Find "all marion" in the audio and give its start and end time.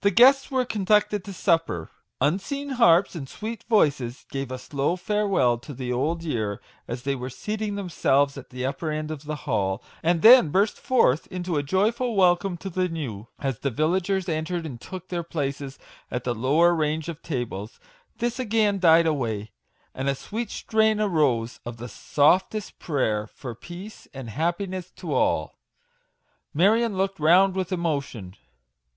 25.14-26.96